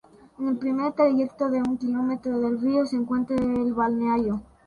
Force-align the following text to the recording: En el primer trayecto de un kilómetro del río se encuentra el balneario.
En 0.39 0.47
el 0.47 0.57
primer 0.57 0.93
trayecto 0.93 1.51
de 1.51 1.59
un 1.61 1.77
kilómetro 1.77 2.39
del 2.39 2.59
río 2.59 2.87
se 2.87 2.95
encuentra 2.95 3.35
el 3.35 3.71
balneario. 3.71 4.41